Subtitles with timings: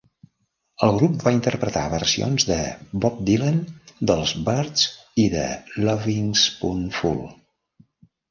[0.85, 2.57] El grup va interpretar versions de
[3.03, 3.61] Bob Dylan,
[4.11, 4.87] dels Byrds
[5.25, 5.45] i de
[5.89, 7.21] Lovin' Spoonful.